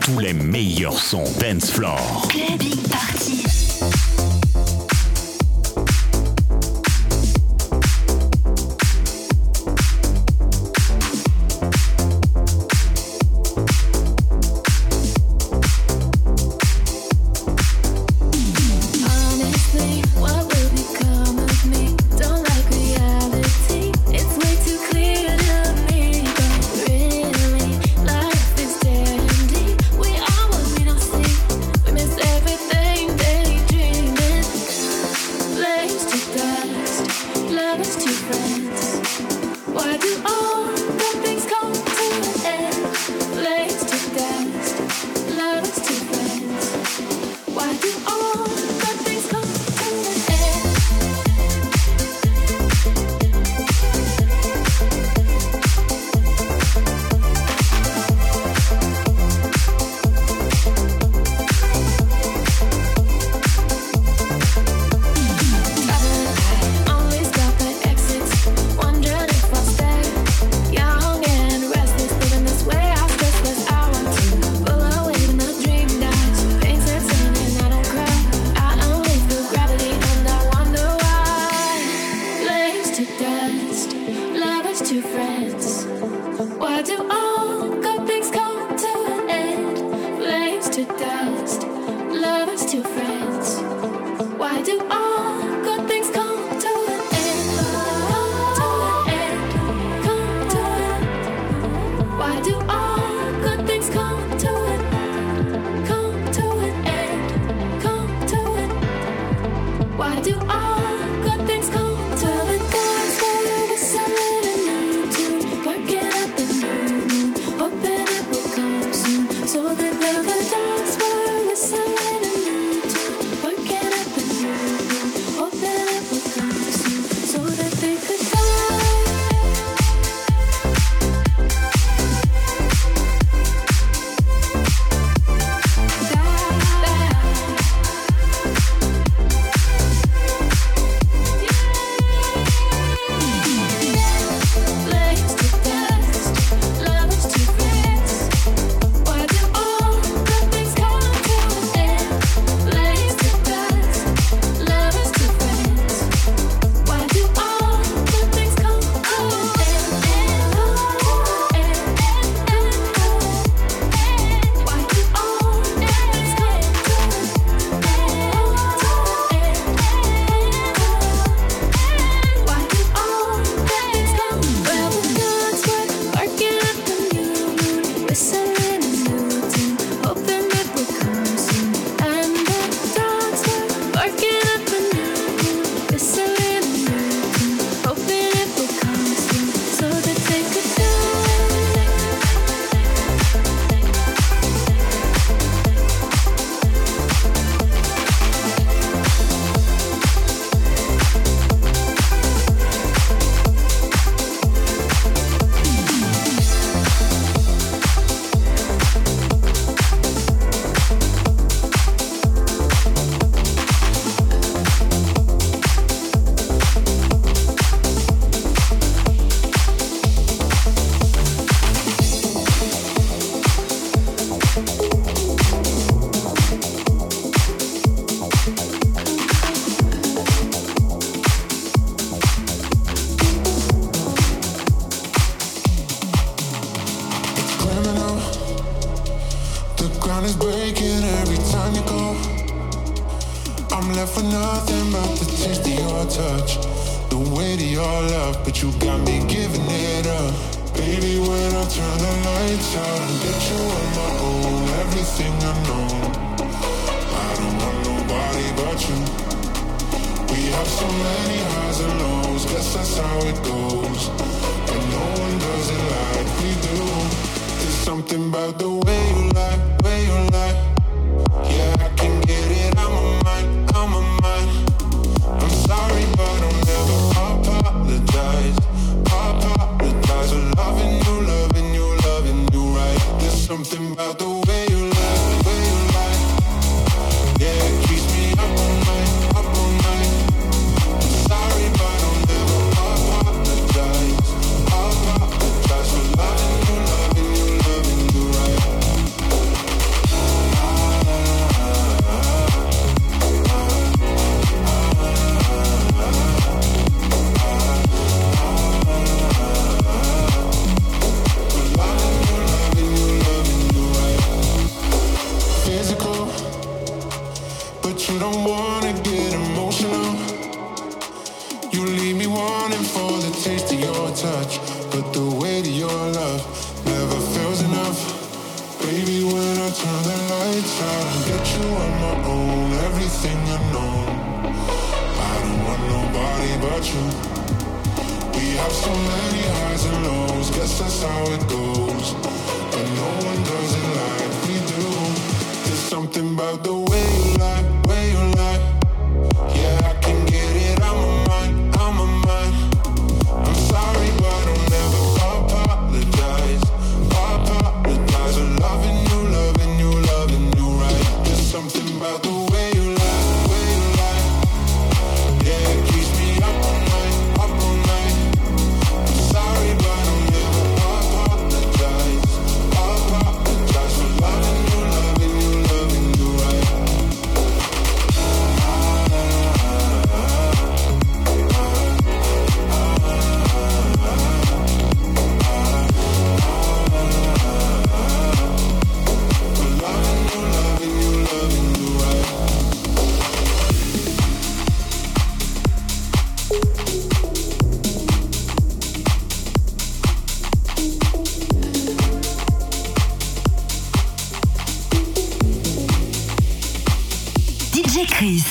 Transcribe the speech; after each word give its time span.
tous 0.00 0.18
les 0.20 0.32
meilleurs 0.32 0.96
sons 0.98 1.24
dance 1.40 1.70
floor. 1.72 1.98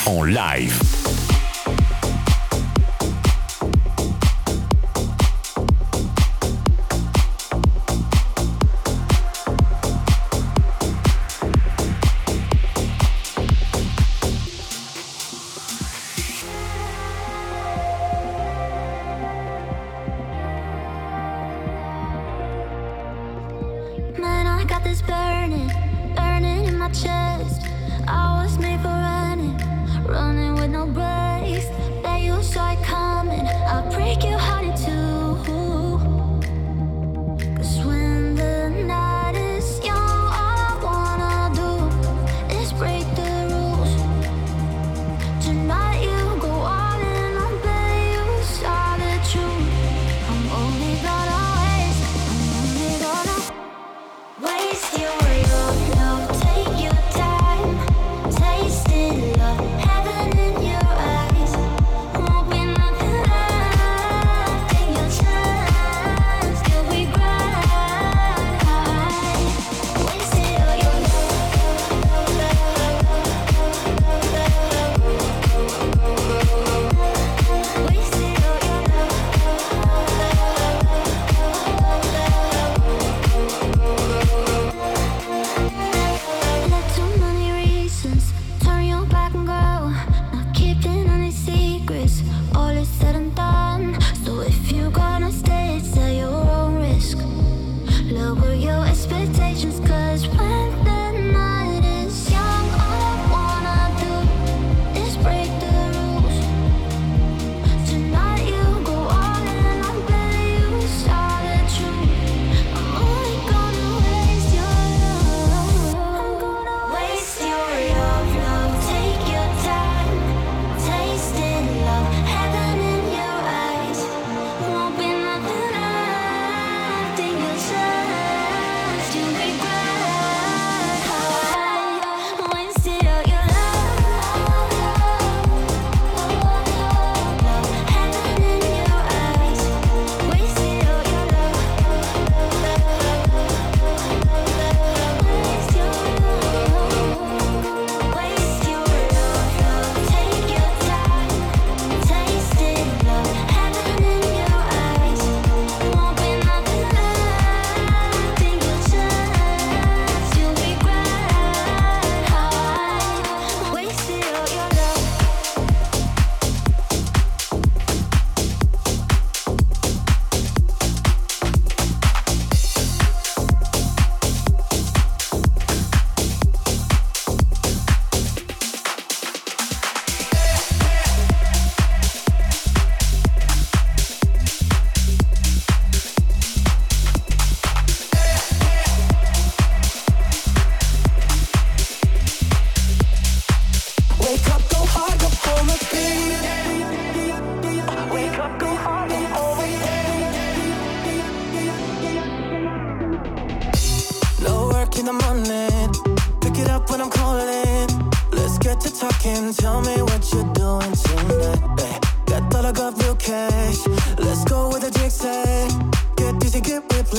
en 0.06 0.24
live. 0.32 0.99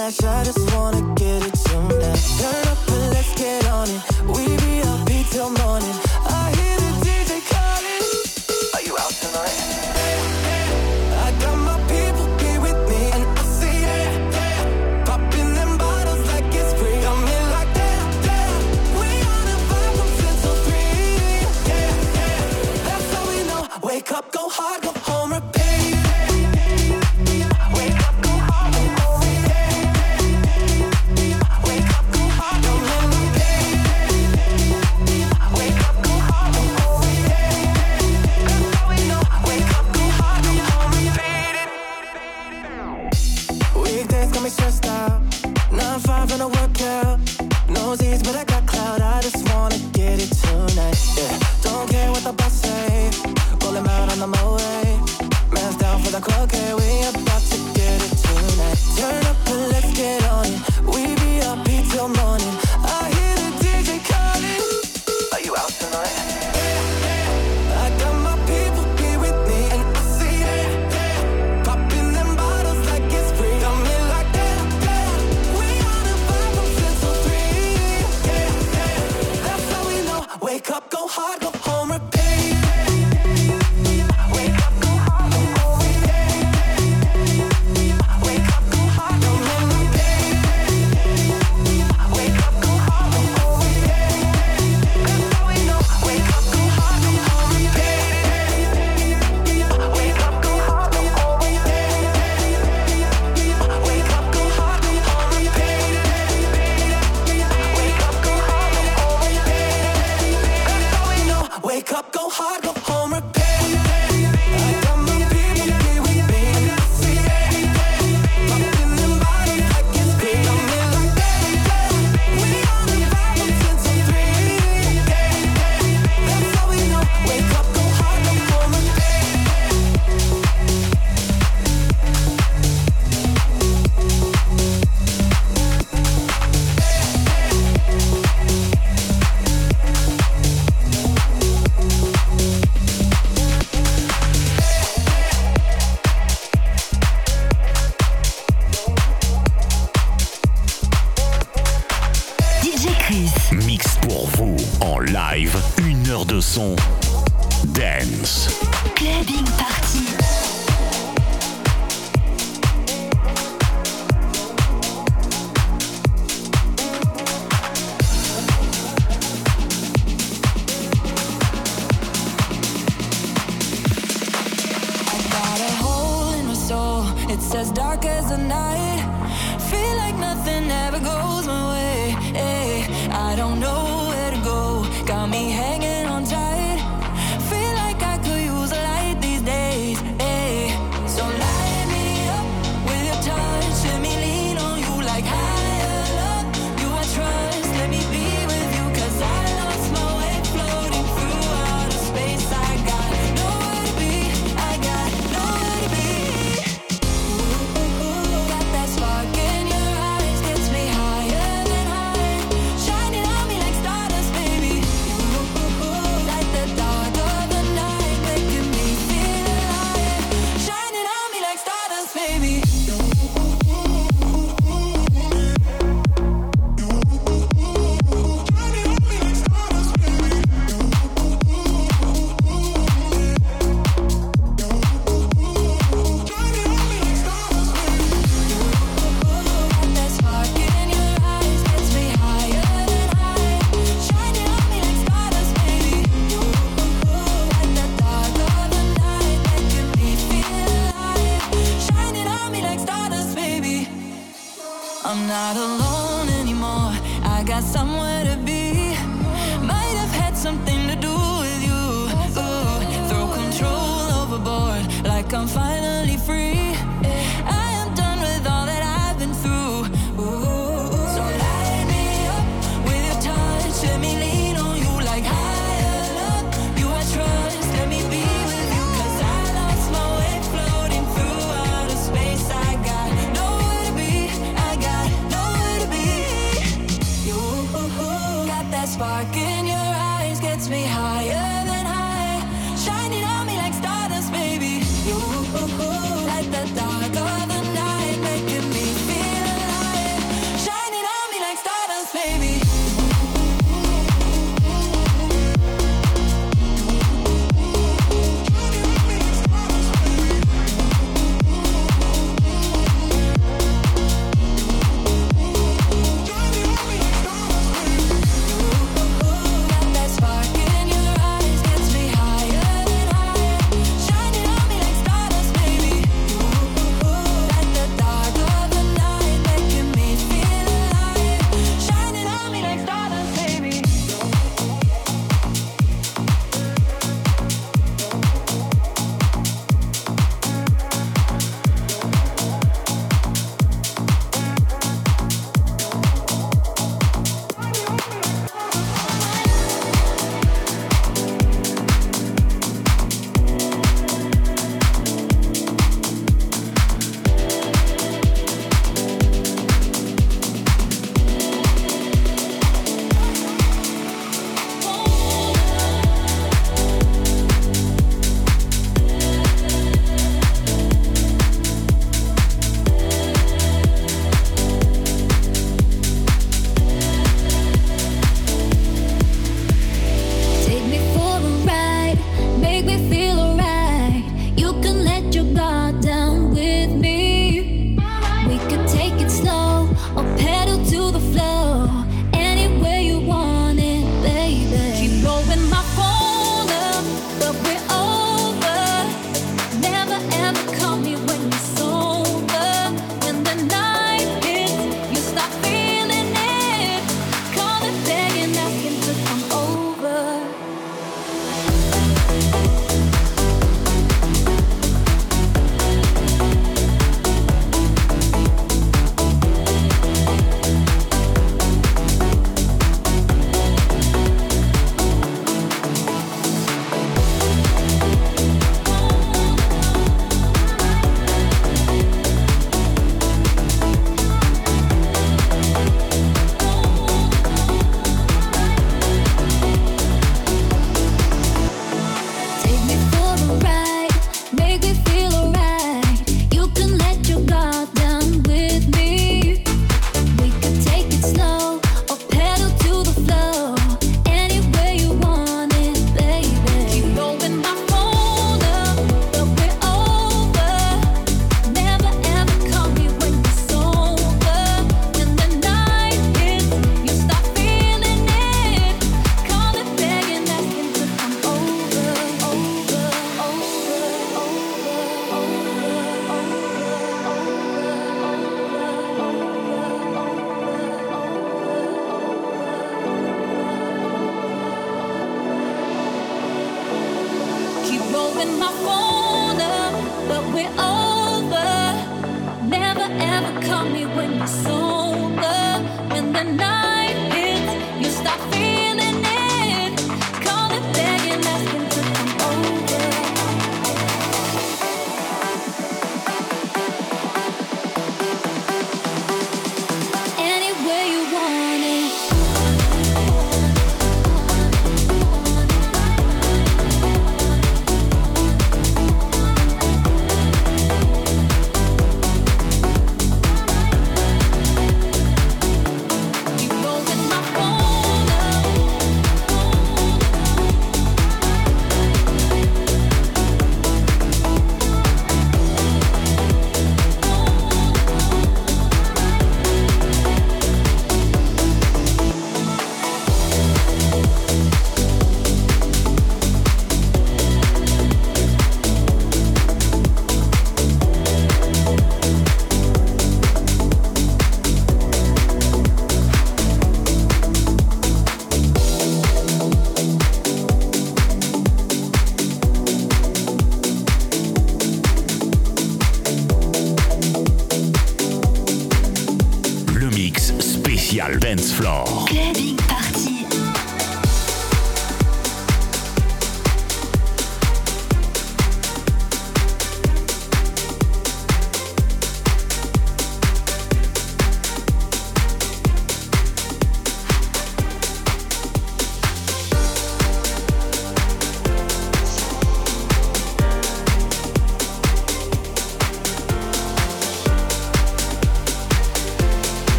flesh, 0.00 0.22
I 0.22 0.42
just 0.44 0.74
wanna 0.74 1.14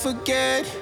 forget 0.00 0.79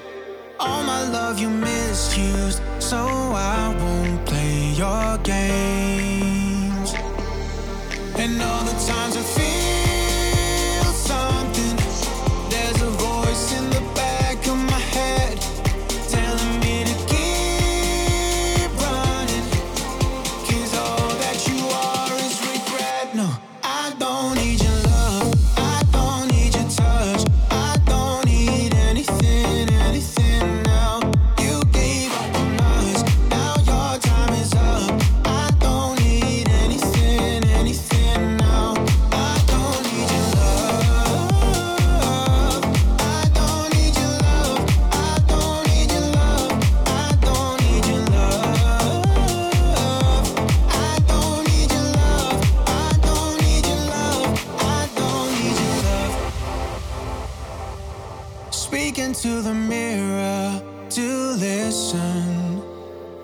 to 59.23 59.43
the 59.43 59.53
mirror 59.53 60.63
to 60.89 61.07
listen 61.47 62.63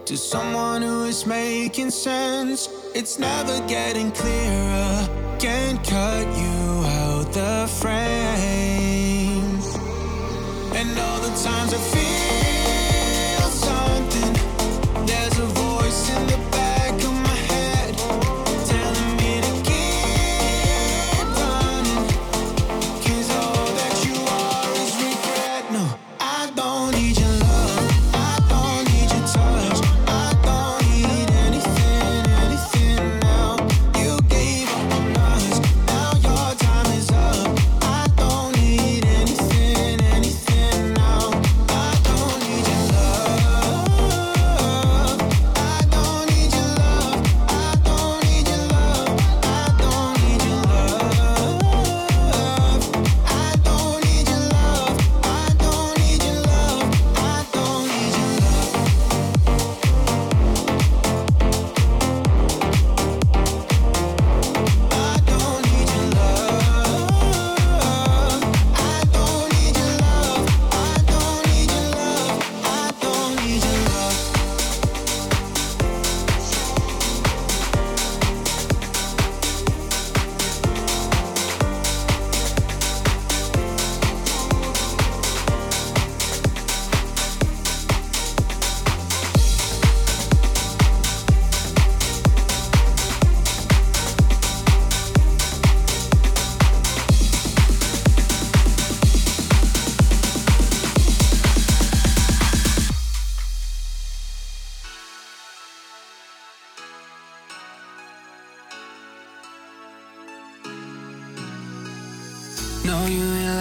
to 0.05 0.17
someone 0.17 0.83
who 0.83 1.05
is 1.05 1.25
making 1.25 1.89
sense. 1.89 2.69
It's 2.97 3.17
never 3.21 3.65
getting 3.69 4.11
clearer. 4.11 5.09
Can't 5.39 5.79
cut 5.87 6.27
you 6.37 6.85
out 7.03 7.29
the 7.33 7.71
frame. 7.81 7.95
And 10.75 10.99
all 10.99 11.21
the 11.21 11.33
times 11.45 11.73
I 11.73 11.79
feel. 11.93 12.04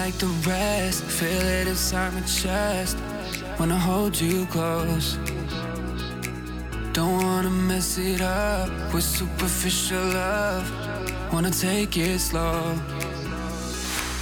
like 0.06 0.18
the 0.18 0.32
rest. 0.52 1.02
Feel 1.18 1.46
it 1.58 1.66
inside 1.68 2.12
my 2.16 2.20
chest. 2.40 2.96
Wanna 3.58 3.78
hold 3.88 4.12
you 4.20 4.44
close. 4.54 5.06
Don't 6.92 7.16
wanna 7.26 7.54
mess 7.72 7.96
it 7.98 8.20
up 8.20 8.68
with 8.92 9.02
superficial 9.20 10.04
love. 10.22 10.66
Wanna 11.32 11.50
take 11.50 11.92
it 12.08 12.18
slow. 12.20 12.60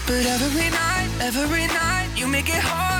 But 0.06 0.22
every 0.36 0.68
night, 0.84 1.10
every 1.30 1.66
night, 1.82 2.08
you 2.20 2.26
make 2.28 2.48
it 2.58 2.62
hard. 2.72 2.91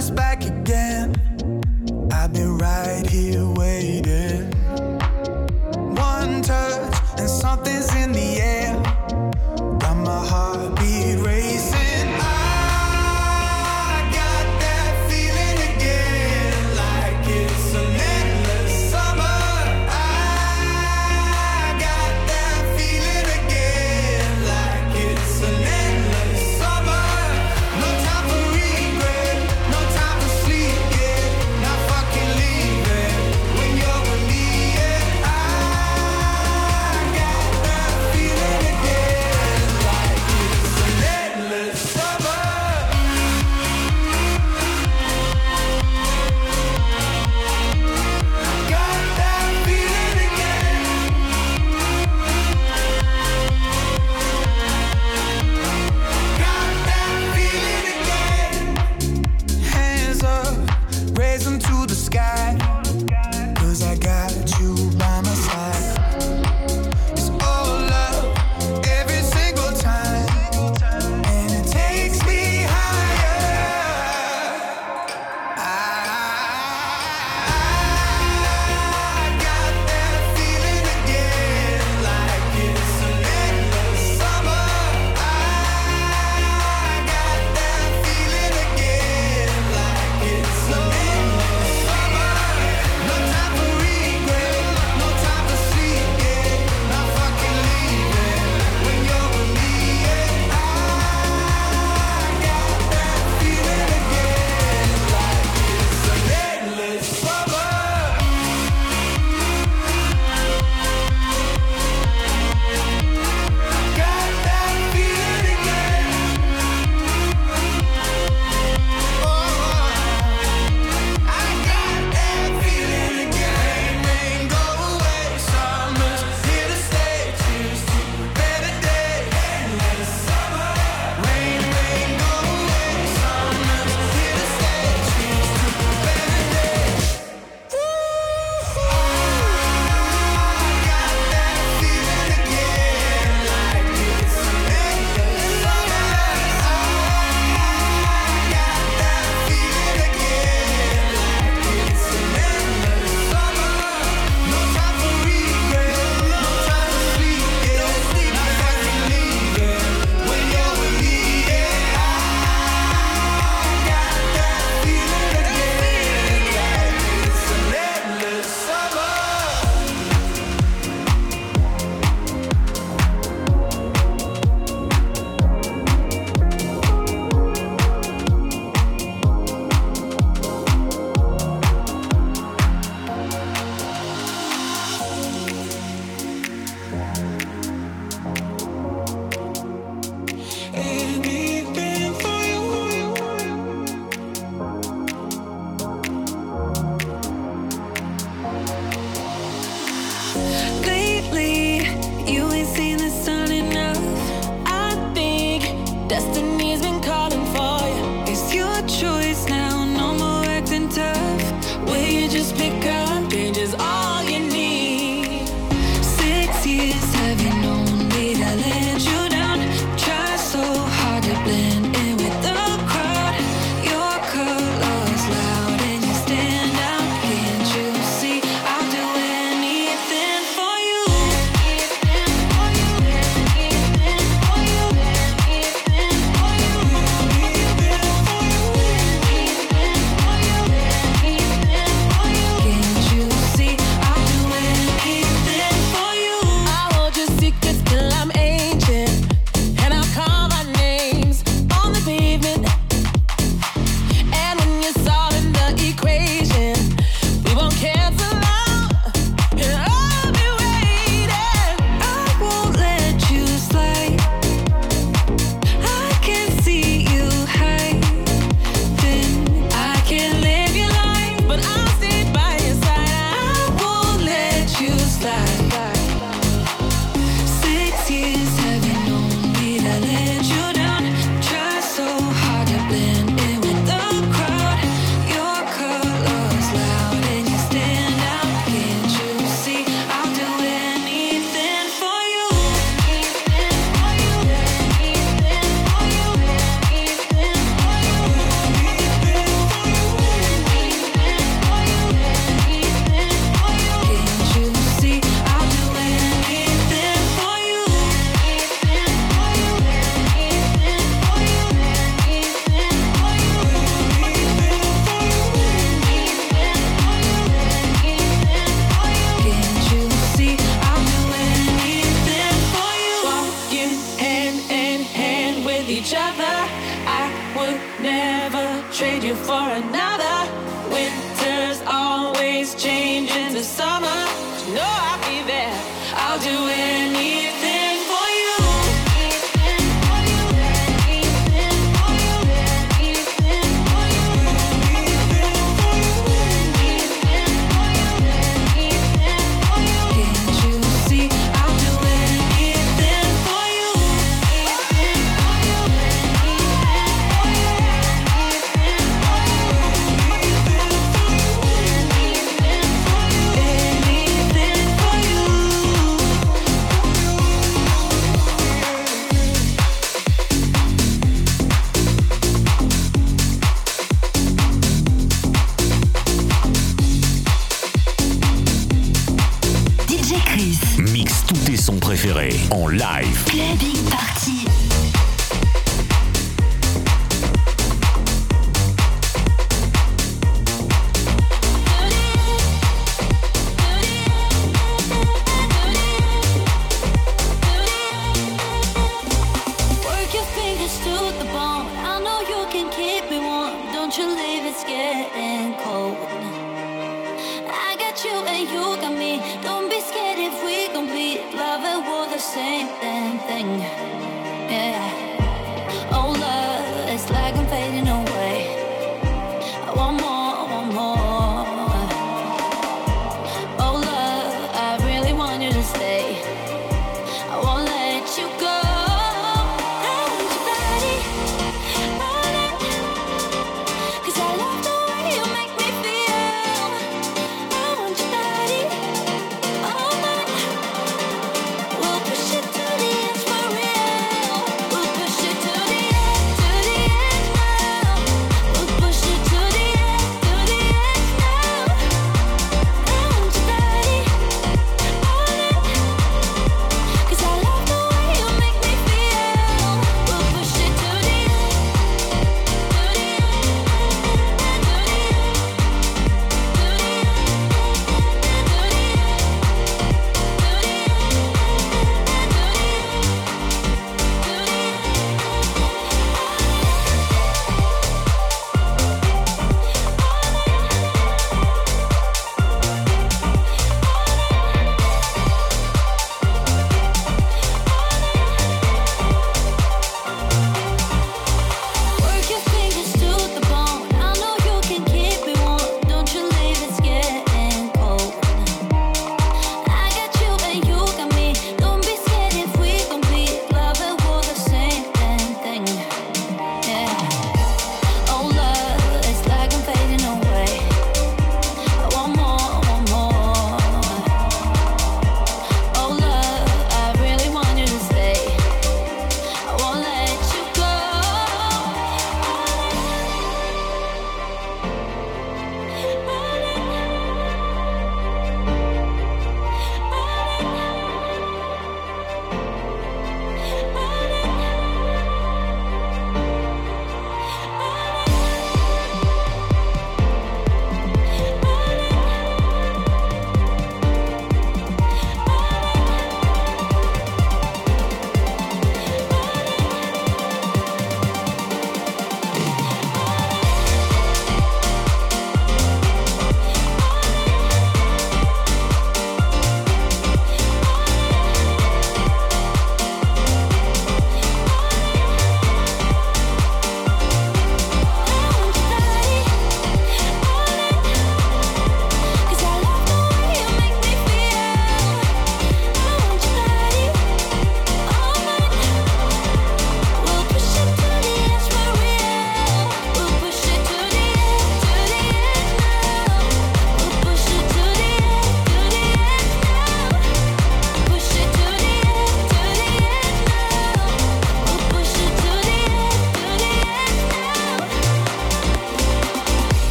was 0.00 0.10
back 0.10 0.46
again. 0.46 1.08
I've 2.10 2.32
been 2.32 2.56
right 2.56 3.06
here. 3.06 3.19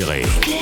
préférée. 0.00 0.57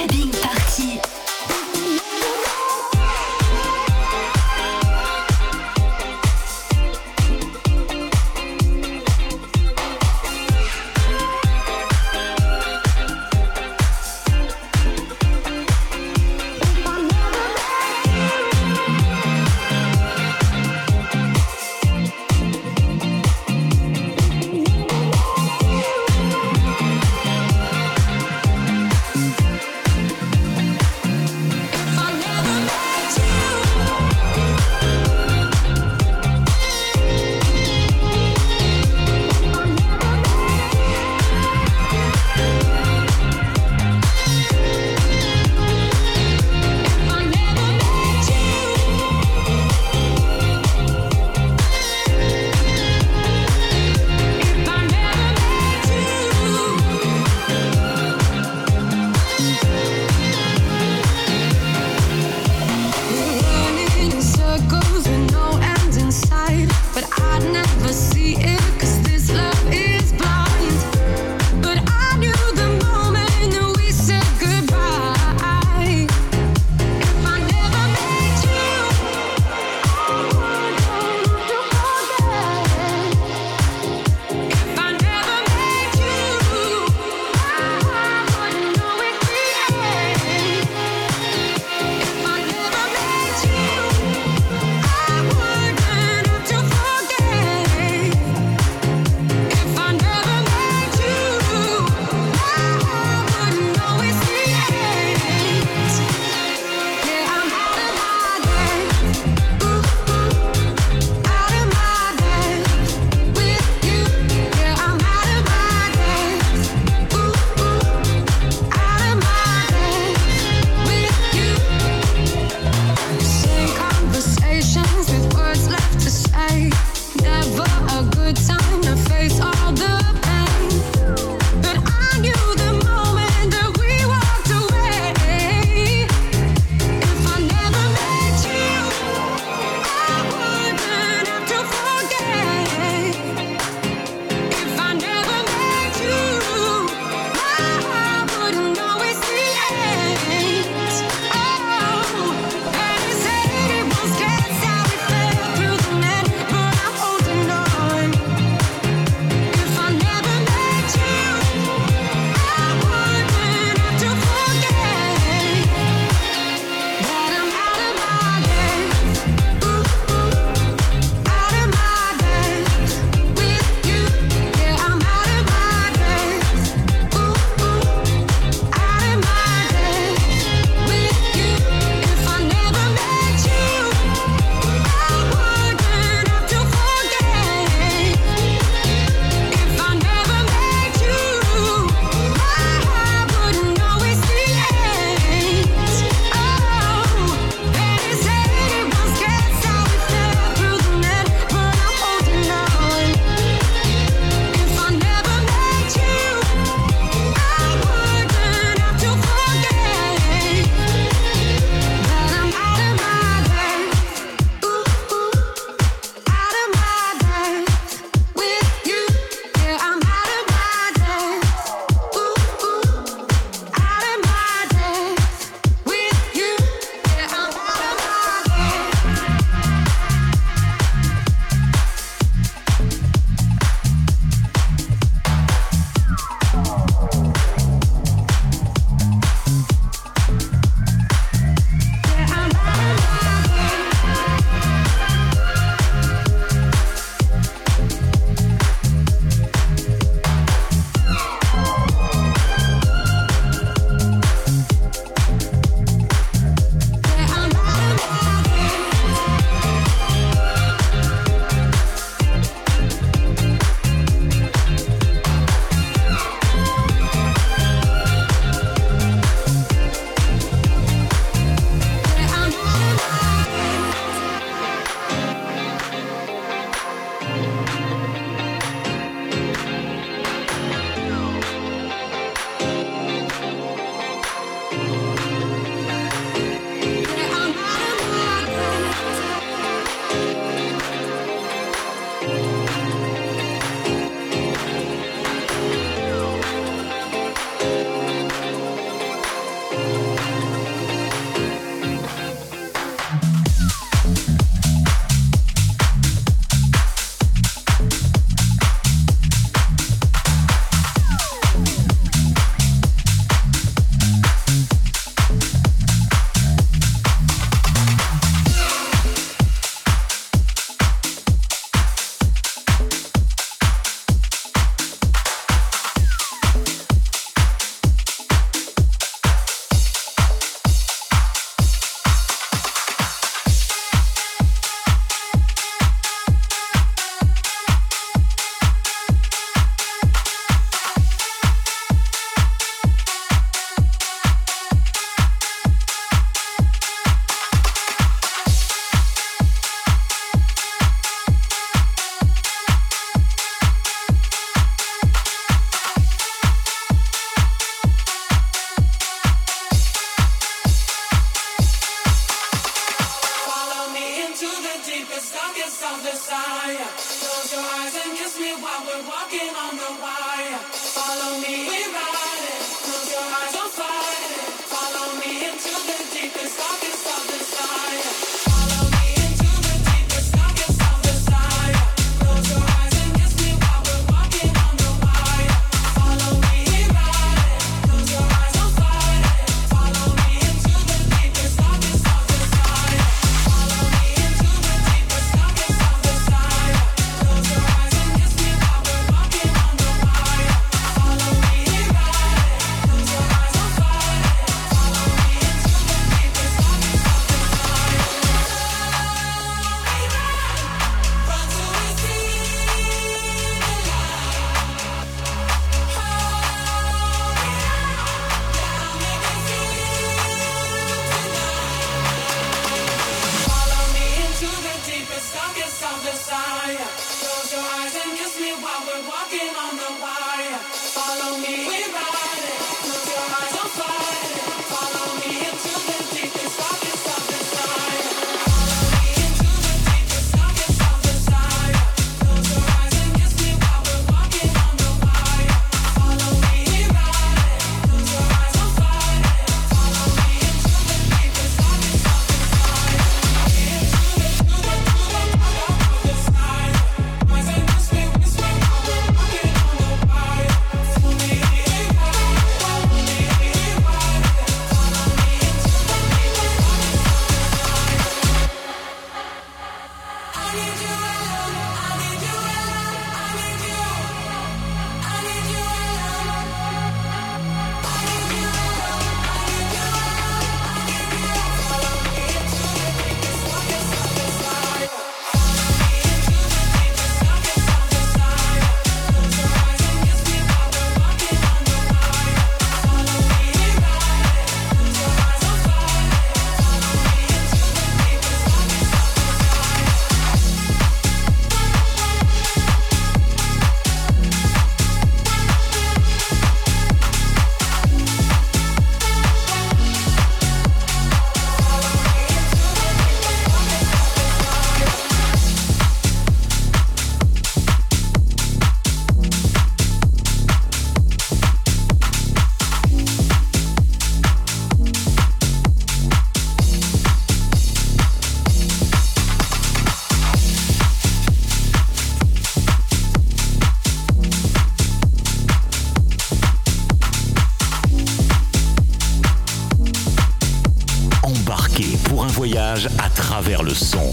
embarquer 541.27 541.99
pour 542.05 542.23
un 542.25 542.29
voyage 542.29 542.89
à 542.99 543.11
travers 543.11 543.63
le 543.65 543.75
son. 543.75 544.11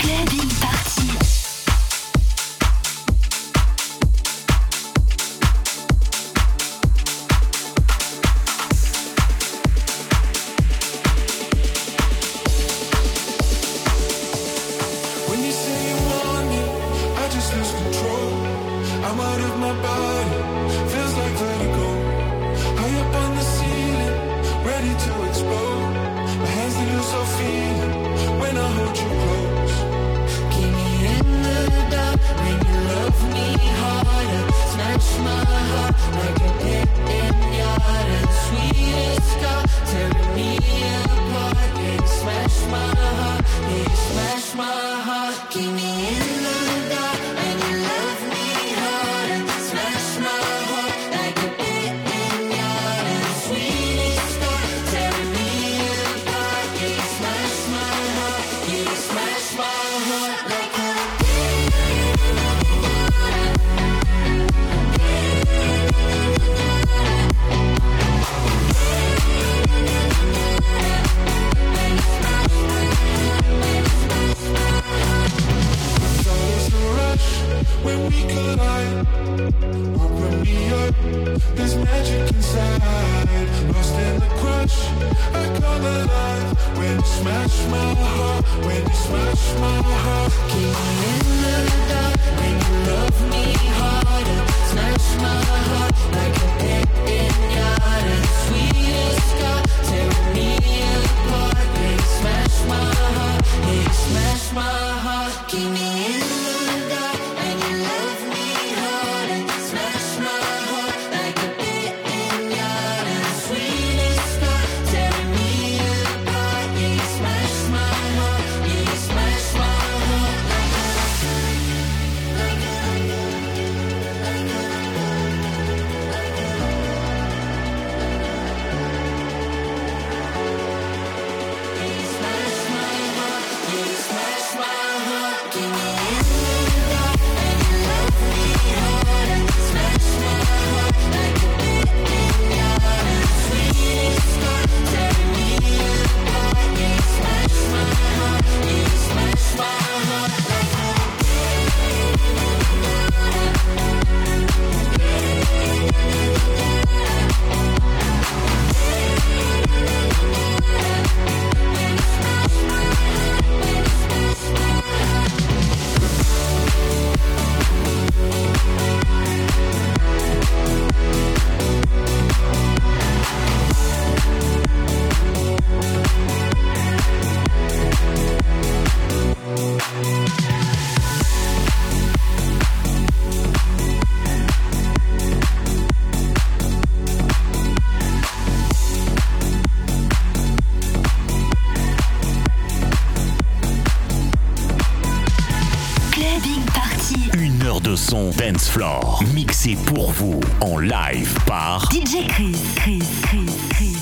Floor, 198.60 199.20
mixé 199.34 199.76
pour 199.88 200.12
vous 200.12 200.40
en 200.62 200.78
live 200.80 201.34
par 201.46 201.80
DJ 201.92 202.28
Chris. 202.28 202.56
Chris, 202.76 203.00
Chris, 203.24 203.46
Chris. 203.70 203.93